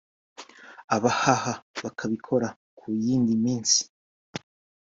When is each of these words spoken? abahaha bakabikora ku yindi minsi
abahaha 0.95 1.53
bakabikora 1.83 2.47
ku 2.77 2.85
yindi 3.03 3.33
minsi 3.43 3.79